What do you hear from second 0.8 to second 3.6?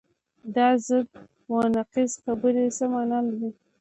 ضد و نقیض خبرې څه معنی لري؟